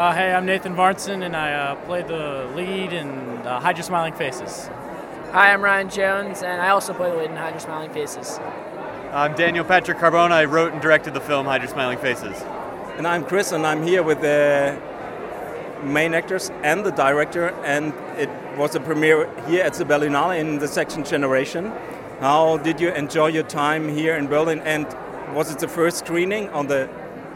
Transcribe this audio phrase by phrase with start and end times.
[0.00, 3.10] Uh, hey, I'm Nathan Varnson, and I uh, played the lead in
[3.46, 4.68] uh, Hide Your Smiling Faces.
[5.32, 8.38] Hi, I'm Ryan Jones, and I also play the lead in Hide Your Smiling Faces.
[9.12, 10.32] I'm Daniel Patrick Carbone.
[10.32, 12.40] I wrote and directed the film Hide Your Smiling Faces.
[12.96, 14.80] And I'm Chris, and I'm here with the
[15.82, 20.60] main actors and the director, and it was a premiere here at the Berlinale in
[20.60, 21.70] the section Generation.
[22.20, 24.86] How did you enjoy your time here in Berlin, and
[25.34, 26.88] was it the first screening on the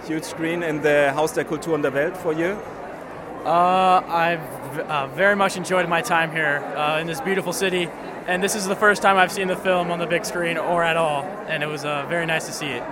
[0.06, 2.56] huge screen in the Haus der Kultur und der Welt for you?
[3.44, 7.88] Uh, I've uh, very much enjoyed my time here uh, in this beautiful city,
[8.26, 10.82] and this is the first time I've seen the film on the big screen or
[10.82, 12.82] at all, and it was uh, very nice to see it.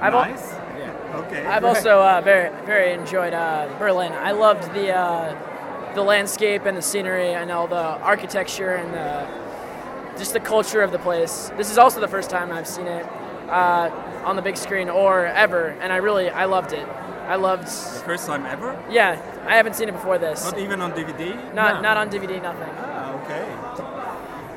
[0.00, 0.52] I've al- nice.
[0.78, 1.22] Yeah.
[1.26, 1.46] Okay.
[1.46, 4.12] I've also uh, very very enjoyed uh, Berlin.
[4.12, 10.18] I loved the uh, the landscape and the scenery and all the architecture and the,
[10.18, 11.52] just the culture of the place.
[11.56, 13.06] This is also the first time I've seen it
[13.48, 16.86] uh, on the big screen or ever, and I really I loved it.
[17.26, 17.66] I loved.
[17.66, 18.78] the first time ever?
[18.90, 20.44] Yeah, I haven't seen it before this.
[20.44, 21.54] Not even on DVD?
[21.54, 22.68] Not not on DVD, nothing.
[22.76, 23.94] Ah, okay.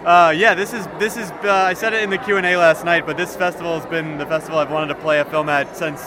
[0.06, 1.32] Uh, yeah, this is this is.
[1.44, 3.86] Uh, I said it in the Q and A last night, but this festival has
[3.90, 6.02] been the festival I've wanted to play a film at since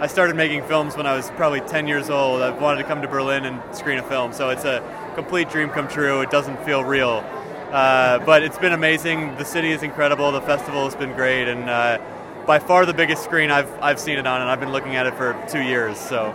[0.00, 2.42] I started making films when I was probably 10 years old.
[2.42, 4.82] I've wanted to come to Berlin and screen a film, so it's a
[5.14, 6.20] complete dream come true.
[6.20, 7.24] It doesn't feel real,
[7.70, 9.36] uh, but it's been amazing.
[9.36, 10.32] The city is incredible.
[10.32, 11.98] The festival has been great, and uh,
[12.46, 15.06] by far the biggest screen I've I've seen it on, and I've been looking at
[15.06, 15.98] it for two years.
[15.98, 16.34] So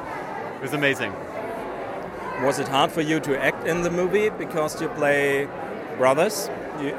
[0.55, 1.13] it was amazing.
[2.43, 5.47] Was it hard for you to act in the movie because you play
[5.97, 6.49] brothers?
[6.81, 6.95] You,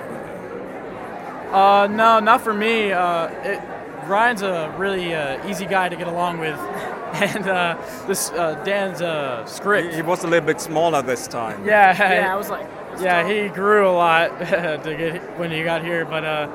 [1.53, 2.93] Uh, no, not for me.
[2.93, 3.61] Uh, it,
[4.07, 6.55] Ryan's a really uh, easy guy to get along with,
[7.15, 9.95] and uh, this uh, Dan's uh, script.
[9.95, 11.65] he was a little bit smaller this time.
[11.65, 12.67] Yeah, Yeah, I was like.
[13.01, 14.39] yeah, he grew a lot
[14.85, 16.49] to get when he got here, but uh,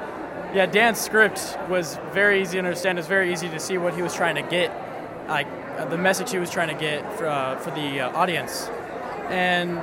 [0.56, 2.98] yeah, Dan's script was very easy to understand.
[2.98, 4.72] It was very easy to see what he was trying to get,
[5.28, 8.70] like uh, the message he was trying to get for uh, for the uh, audience,
[9.28, 9.78] and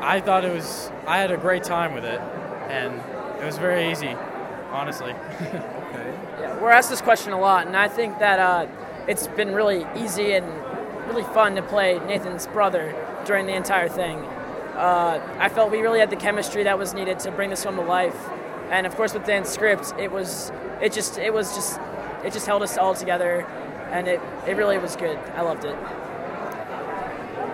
[0.00, 0.90] I thought it was.
[1.06, 2.20] I had a great time with it,
[2.68, 3.00] and
[3.40, 4.14] it was very easy,
[4.70, 5.14] honestly.
[6.40, 8.66] Yeah, we're asked this question a lot, and I think that uh,
[9.08, 10.46] it's been really easy and
[11.08, 14.18] really fun to play Nathan's brother during the entire thing.
[14.76, 17.74] Uh, I felt we really had the chemistry that was needed to bring this film
[17.74, 18.14] to life,
[18.70, 21.80] and of course with Dan's script, it was it just it was just
[22.24, 23.46] it just held us all together,
[23.90, 25.18] and it, it really was good.
[25.36, 25.76] I loved it.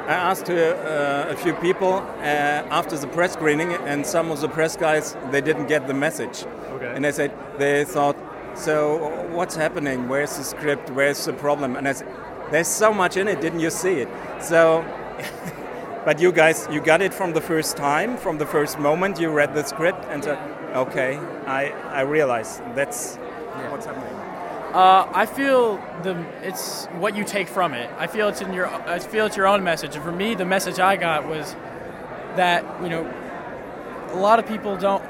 [0.07, 4.49] I asked uh, a few people uh, after the press screening, and some of the
[4.49, 6.45] press guys they didn't get the message,
[6.75, 6.93] Okay.
[6.95, 8.17] and they said they thought,
[8.55, 10.09] "So what's happening?
[10.09, 10.91] Where's the script?
[10.91, 12.09] Where's the problem?" And I said,
[12.51, 13.41] "There's so much in it.
[13.41, 14.09] Didn't you see it?"
[14.43, 14.85] So,
[16.05, 19.31] but you guys, you got it from the first time, from the first moment you
[19.31, 20.39] read the script, and said,
[20.75, 21.17] "Okay,
[21.47, 23.17] I I realize that's
[23.71, 24.15] what's happening."
[24.75, 27.89] Uh, I feel the it's what you take from it.
[27.97, 29.95] I feel it's in your I feel it's your own message.
[29.95, 31.55] And for me, the message I got was
[32.37, 33.03] that you know
[34.13, 35.03] a lot of people don't.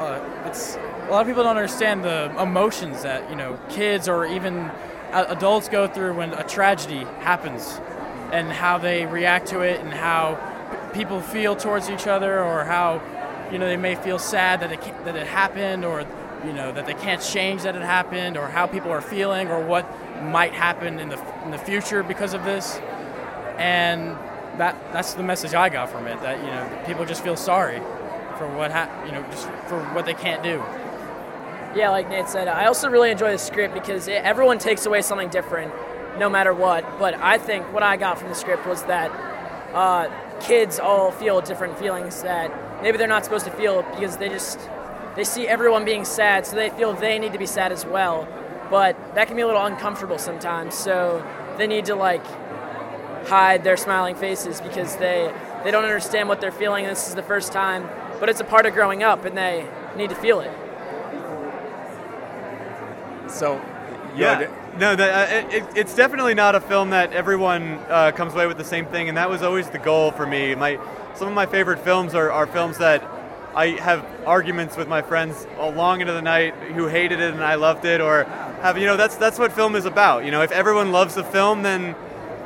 [0.00, 4.24] Uh, it's a lot of people don't understand the emotions that you know kids or
[4.24, 4.70] even
[5.12, 7.80] adults go through when a tragedy happens,
[8.32, 10.38] and how they react to it, and how
[10.92, 13.00] people feel towards each other, or how
[13.52, 16.04] you know they may feel sad that it that it happened, or
[16.44, 19.64] you know that they can't change that it happened, or how people are feeling, or
[19.64, 19.86] what
[20.22, 22.78] might happen in the in the future because of this,
[23.58, 24.16] and
[24.58, 26.20] that that's the message I got from it.
[26.22, 27.78] That you know people just feel sorry
[28.38, 30.62] for what ha- you know just for what they can't do.
[31.74, 35.00] Yeah, like Nate said, I also really enjoy the script because it, everyone takes away
[35.00, 35.72] something different,
[36.18, 36.98] no matter what.
[36.98, 39.10] But I think what I got from the script was that
[39.74, 40.08] uh,
[40.40, 44.58] kids all feel different feelings that maybe they're not supposed to feel because they just
[45.16, 48.26] they see everyone being sad, so they feel they need to be sad as well.
[48.70, 51.24] But that can be a little uncomfortable sometimes, so
[51.58, 52.24] they need to like
[53.26, 55.32] hide their smiling faces because they
[55.64, 56.86] they don't understand what they're feeling.
[56.86, 60.08] This is the first time, but it's a part of growing up, and they need
[60.10, 60.50] to feel it.
[63.28, 63.60] So,
[64.16, 64.38] you're Yeah.
[64.40, 68.46] the- No, uh, it, it, it's definitely not a film that everyone uh, comes away
[68.46, 70.54] with the same thing, and that was always the goal for me.
[70.54, 70.78] My
[71.14, 73.04] some of my favorite films are, are films that
[73.54, 77.56] I have arguments with my friends long into the night who hated it and I
[77.56, 78.24] loved it, or
[78.62, 80.24] have you know that's that's what film is about.
[80.24, 81.94] You know, if everyone loves the film, then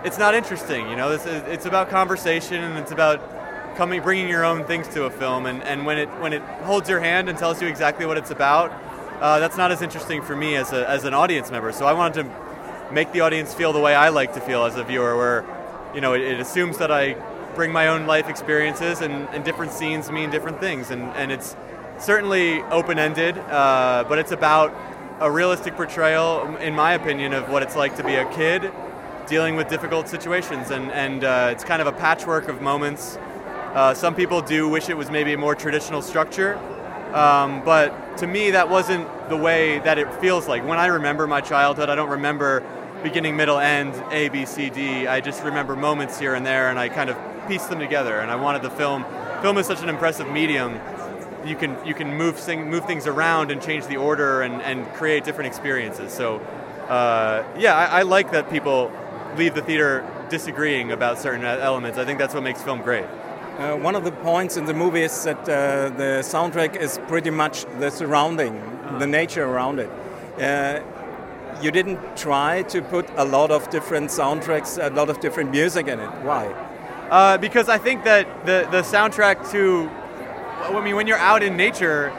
[0.05, 0.88] it's not interesting.
[0.90, 4.88] You know, this is, it's about conversation and it's about coming bringing your own things
[4.88, 7.69] to a film, and, and when it when it holds your hand and tells you
[7.69, 8.72] exactly what it's about
[9.21, 11.73] uh, that's not as interesting for me as, a, as an audience member.
[11.73, 14.77] So I wanted to make the audience feel the way I like to feel as
[14.77, 15.45] a viewer, where
[15.95, 17.15] you know it, it assumes that I
[17.55, 21.57] bring my own life experiences and, and different scenes mean different things, and, and it's
[21.99, 24.75] certainly open-ended, uh, but it's about
[25.21, 28.71] a realistic portrayal, in my opinion, of what it's like to be a kid
[29.27, 33.17] dealing with difficult situations, and and uh, it's kind of a patchwork of moments.
[33.75, 36.59] Uh, some people do wish it was maybe a more traditional structure,
[37.14, 40.67] um, but to me that wasn't the way that it feels like.
[40.67, 42.62] When I remember my childhood, I don't remember
[43.03, 45.06] beginning, middle, end, A, B, C, D.
[45.06, 47.17] I just remember moments here and there, and I kind of
[47.47, 48.19] pieced them together.
[48.20, 49.05] And I wanted the film.
[49.43, 50.81] Film is such an impressive medium.
[51.44, 54.87] You can you can move thing, move things around and change the order and, and
[54.94, 56.12] create different experiences.
[56.12, 56.38] So,
[56.88, 58.91] uh, yeah, I, I like that people
[59.37, 61.99] leave the theater disagreeing about certain elements.
[61.99, 63.05] I think that's what makes film great.
[63.58, 67.31] Uh, one of the points in the movie is that uh, the soundtrack is pretty
[67.31, 68.53] much the surrounding,
[68.99, 69.91] the nature around it.
[70.38, 70.81] Uh,
[71.62, 75.88] you didn't try to put a lot of different soundtracks, a lot of different music
[75.88, 76.11] in it.
[76.23, 76.49] Why?
[77.11, 79.88] Uh, because I think that the the soundtrack to,
[80.61, 82.12] I mean, when you're out in nature,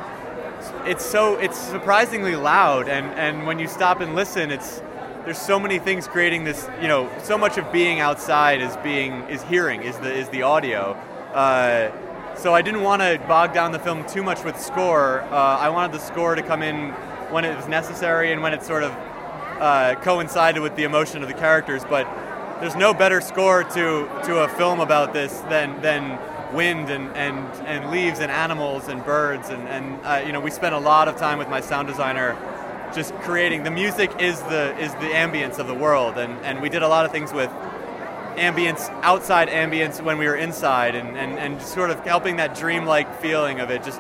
[0.86, 4.82] it's so it's surprisingly loud, and and when you stop and listen, it's
[5.24, 6.68] there's so many things creating this.
[6.82, 10.42] You know, so much of being outside is being is hearing is the is the
[10.42, 10.98] audio.
[11.38, 11.92] Uh,
[12.36, 15.22] so I didn't want to bog down the film too much with score.
[15.22, 16.90] Uh, I wanted the score to come in
[17.30, 18.92] when it was necessary and when it sort of
[19.60, 21.84] uh, coincided with the emotion of the characters.
[21.88, 22.08] But
[22.60, 26.18] there's no better score to to a film about this than than
[26.56, 27.38] wind and, and,
[27.68, 31.08] and leaves and animals and birds and, and uh, you know we spent a lot
[31.08, 32.36] of time with my sound designer
[32.96, 36.70] just creating the music is the is the ambience of the world and, and we
[36.70, 37.52] did a lot of things with
[38.38, 43.20] ambience outside ambience when we were inside and, and, and sort of helping that dreamlike
[43.20, 44.00] feeling of it just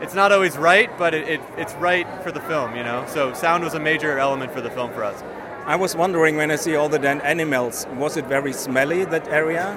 [0.00, 3.06] it's not always right, but it, it, it's right for the film, you know.
[3.08, 5.22] So sound was a major element for the film for us.
[5.66, 9.28] I was wondering when I see all the dead animals, was it very smelly that
[9.28, 9.68] area?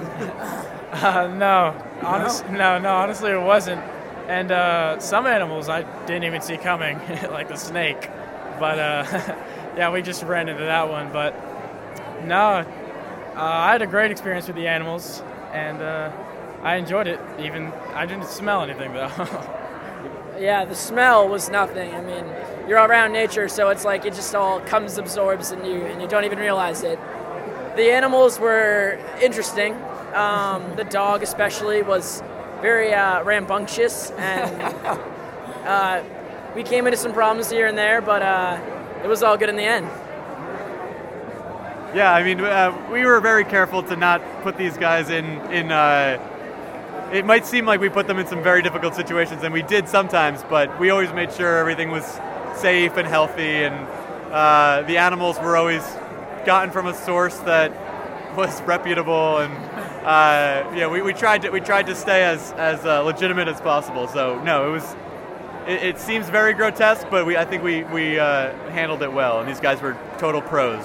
[0.92, 2.58] uh, no, honest, no?
[2.58, 3.80] no, no, honestly, it wasn't.
[4.28, 6.98] And uh, some animals I didn't even see coming,
[7.30, 8.10] like the snake.
[8.60, 9.04] But uh,
[9.76, 11.10] yeah, we just ran into that one.
[11.10, 11.34] But
[12.26, 12.66] no,
[13.38, 16.10] uh, I had a great experience with the animals, and uh,
[16.62, 17.20] I enjoyed it.
[17.38, 19.10] Even I didn't smell anything though.
[20.38, 21.92] Yeah, the smell was nothing.
[21.92, 22.24] I mean,
[22.68, 26.00] you're all around nature, so it's like it just all comes, absorbs in you, and
[26.00, 26.96] you don't even realize it.
[27.74, 29.74] The animals were interesting.
[30.14, 32.22] Um, the dog, especially, was
[32.60, 34.62] very uh, rambunctious, and
[35.66, 36.04] uh,
[36.54, 38.60] we came into some problems here and there, but uh,
[39.02, 39.88] it was all good in the end.
[41.98, 45.72] Yeah, I mean, uh, we were very careful to not put these guys in in
[45.72, 49.62] uh, it might seem like we put them in some very difficult situations, and we
[49.62, 52.04] did sometimes, but we always made sure everything was
[52.54, 53.74] safe and healthy, and
[54.32, 55.82] uh, the animals were always
[56.46, 57.72] gotten from a source that
[58.36, 59.52] was reputable, and
[60.06, 63.60] uh, yeah, we, we tried to we tried to stay as as uh, legitimate as
[63.60, 64.06] possible.
[64.06, 64.96] So no, it was.
[65.66, 69.40] It, it seems very grotesque, but we I think we we uh, handled it well,
[69.40, 70.84] and these guys were total pros.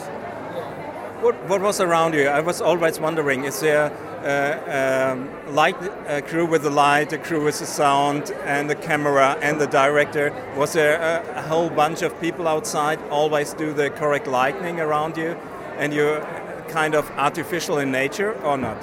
[1.23, 2.27] What, what was around you?
[2.27, 3.93] I was always wondering: is there
[4.25, 8.75] uh, um, light a crew with the light, a crew with the sound, and the
[8.75, 10.33] camera and the director.
[10.57, 15.15] Was there a, a, whole bunch of people outside always do the correct lighting around
[15.15, 15.37] you,
[15.77, 16.19] and you're
[16.67, 18.77] kind of artificial in nature or not?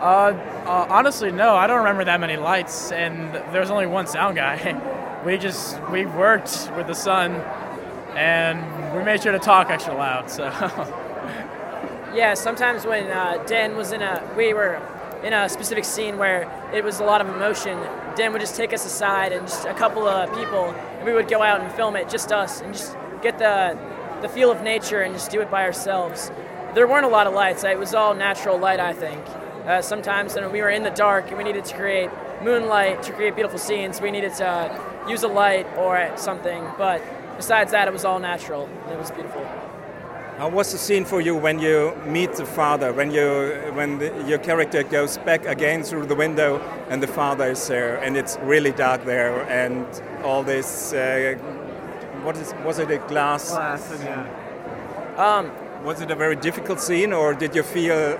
[0.00, 0.34] Uh,
[0.66, 1.54] uh, honestly, no.
[1.54, 5.22] I don't remember that many lights, and there was only one sound guy.
[5.24, 7.34] we just we worked with the sun,
[8.16, 8.58] and
[8.96, 10.28] we made sure to talk extra loud.
[10.28, 11.04] So.
[12.18, 14.82] Yeah, sometimes when uh, Dan was in a, we were
[15.22, 17.78] in a specific scene where it was a lot of emotion,
[18.16, 21.28] Dan would just take us aside and just a couple of people, and we would
[21.28, 23.78] go out and film it, just us, and just get the
[24.20, 26.32] the feel of nature and just do it by ourselves.
[26.74, 27.62] There weren't a lot of lights.
[27.62, 29.24] It was all natural light, I think.
[29.64, 32.10] Uh, sometimes when we were in the dark and we needed to create
[32.42, 36.66] moonlight to create beautiful scenes, we needed to use a light or something.
[36.76, 37.00] But
[37.36, 38.68] besides that, it was all natural.
[38.90, 39.67] It was beautiful.
[40.38, 44.24] How was the scene for you when you meet the father, when you when the,
[44.24, 48.38] your character goes back again through the window and the father is there and it's
[48.42, 49.84] really dark there and
[50.22, 51.34] all this uh,
[52.22, 53.50] what is was it a glass?
[53.50, 55.16] Glass, yeah.
[55.16, 55.50] Um,
[55.84, 58.16] was it a very difficult scene or did you feel?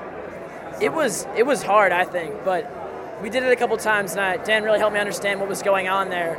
[0.81, 2.67] It was it was hard, I think, but
[3.23, 5.63] we did it a couple times and I, Dan really helped me understand what was
[5.63, 6.37] going on there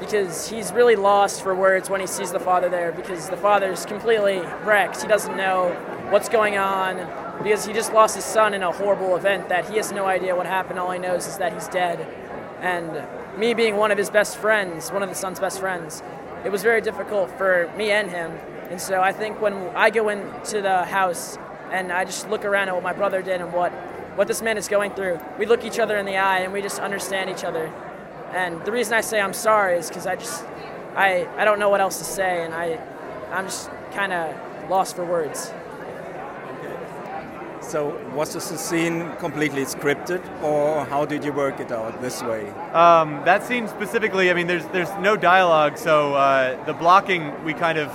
[0.00, 3.84] because he's really lost for words when he sees the father there because the father's
[3.84, 5.02] completely wrecked.
[5.02, 5.68] He doesn't know
[6.10, 6.96] what's going on
[7.42, 10.34] because he just lost his son in a horrible event that he has no idea
[10.34, 10.78] what happened.
[10.78, 12.00] All he knows is that he's dead.
[12.60, 13.06] And
[13.38, 16.02] me being one of his best friends, one of the son's best friends,
[16.44, 18.32] it was very difficult for me and him.
[18.70, 21.38] And so I think when I go into the house
[21.70, 23.72] and I just look around at what my brother did and what,
[24.16, 26.62] what this man is going through, we look each other in the eye and we
[26.62, 27.72] just understand each other.
[28.32, 30.44] And the reason I say I'm sorry is because I just,
[30.94, 32.78] I, I don't know what else to say, and I,
[33.32, 35.52] I'm just kind of lost for words.
[37.60, 42.22] So was this a scene completely scripted, or how did you work it out this
[42.22, 42.50] way?
[42.72, 47.54] Um, that scene specifically, I mean, there's there's no dialogue, so uh, the blocking we
[47.54, 47.92] kind of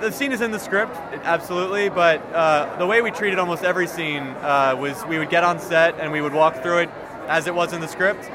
[0.00, 3.86] the scene is in the script, absolutely, but uh, the way we treated almost every
[3.86, 6.90] scene uh, was we would get on set and we would walk through it
[7.28, 8.30] as it was in the script.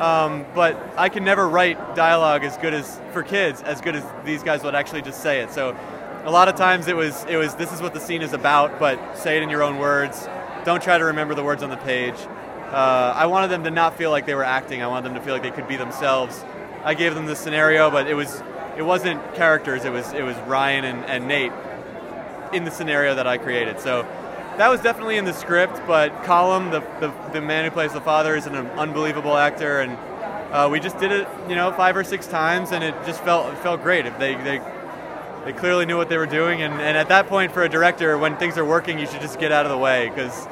[0.00, 4.04] Um, but I can never write dialogue as good as for kids as good as
[4.24, 5.52] these guys would actually just say it.
[5.52, 5.76] So
[6.24, 8.78] a lot of times it was it was this is what the scene is about,
[8.78, 10.26] but say it in your own words.
[10.64, 12.16] Don't try to remember the words on the page.
[12.70, 14.82] Uh, I wanted them to not feel like they were acting.
[14.82, 16.44] I wanted them to feel like they could be themselves.
[16.82, 18.42] I gave them the scenario, but it was
[18.78, 19.84] it wasn't characters.
[19.84, 21.52] It was it was Ryan and, and Nate
[22.54, 23.80] in the scenario that I created.
[23.80, 24.06] So
[24.60, 25.80] that was definitely in the script.
[25.86, 29.92] But Colm, the, the, the man who plays the father, is an unbelievable actor, and
[30.52, 33.50] uh, we just did it, you know, five or six times, and it just felt
[33.50, 34.04] it felt great.
[34.04, 34.60] If they they
[35.46, 38.18] they clearly knew what they were doing, and, and at that point, for a director,
[38.18, 40.46] when things are working, you should just get out of the way because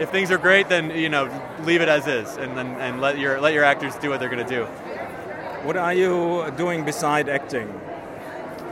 [0.00, 1.28] if things are great, then you know
[1.64, 4.30] leave it as is, and then and let your let your actors do what they're
[4.30, 4.64] going to do.
[5.66, 7.68] What are you doing beside acting?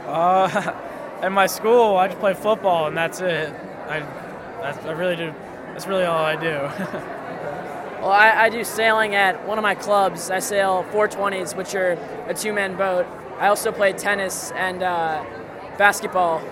[0.07, 0.49] Uh,
[1.21, 3.55] at my school, I just play football, and that's it.
[3.89, 4.24] I,
[4.65, 5.35] that's, I really do.
[5.73, 6.47] That's really all I do.
[8.01, 10.31] well, I, I, do sailing at one of my clubs.
[10.31, 13.07] I sail 420s, which are a two-man boat.
[13.39, 15.23] I also play tennis and uh,
[15.77, 16.43] basketball.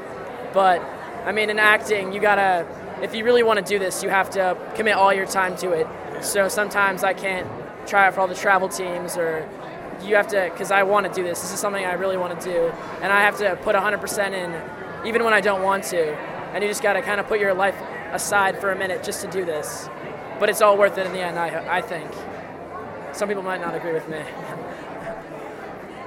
[0.53, 0.83] But
[1.25, 2.67] I mean, in acting, you gotta.
[3.01, 5.73] If you really want to do this, you have to commit all your time to
[5.73, 5.87] it.
[6.23, 7.49] So sometimes I can't
[7.87, 9.49] try out for all the travel teams or
[10.05, 11.41] you have to because I want to do this.
[11.41, 12.69] This is something I really want to do,
[13.01, 16.15] and I have to put 100% in, even when I don't want to.
[16.53, 17.77] And you just got to kind of put your life
[18.13, 19.89] aside for a minute just to do this.
[20.39, 22.11] But it's all worth it in the end, I, I think.
[23.13, 24.19] Some people might not agree with me.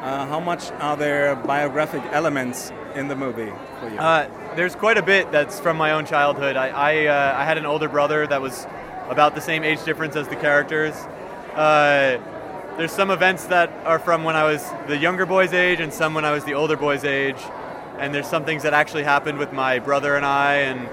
[0.01, 3.97] uh, how much are there biographic elements in the movie for you?
[3.97, 6.55] Uh, there's quite a bit that's from my own childhood.
[6.55, 8.65] I I, uh, I, had an older brother that was
[9.09, 10.95] about the same age difference as the characters.
[11.53, 12.17] Uh,
[12.77, 16.13] there's some events that are from when I was the younger boy's age and some
[16.13, 17.41] when I was the older boy's age.
[17.99, 20.55] And there's some things that actually happened with my brother and I.
[20.55, 20.89] And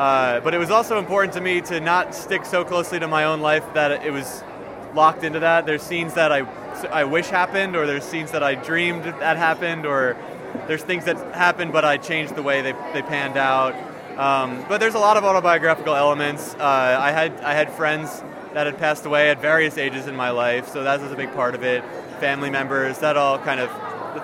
[0.00, 3.24] uh, but it was also important to me to not stick so closely to my
[3.24, 4.42] own life that it was
[4.94, 5.66] locked into that.
[5.66, 6.40] There's scenes that I
[6.90, 10.16] I wish happened, or there's scenes that I dreamed that happened, or
[10.66, 13.74] there's things that happened but I changed the way they, they panned out.
[14.16, 16.54] Um, but there's a lot of autobiographical elements.
[16.54, 18.22] Uh, I had I had friends
[18.54, 21.34] that had passed away at various ages in my life, so that was a big
[21.34, 21.84] part of it.
[22.20, 23.68] Family members, that all kind of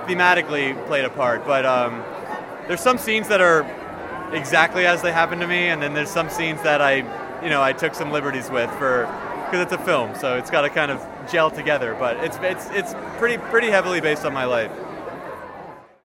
[0.08, 1.44] thematically played a part.
[1.44, 2.02] But um,
[2.66, 3.66] there's some scenes that are
[4.32, 6.96] exactly as they happened to me, and then there's some scenes that I,
[7.42, 9.06] you know, I took some liberties with for
[9.46, 11.96] because it's a film, so it's got to kind of gel together.
[11.98, 14.70] But it's it's it's pretty pretty heavily based on my life.